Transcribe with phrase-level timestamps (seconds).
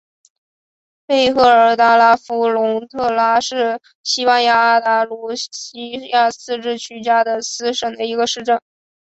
[1.05, 8.59] 贝赫尔德拉夫龙特拉是西班牙安达卢西亚自治区加的斯省的一个市镇。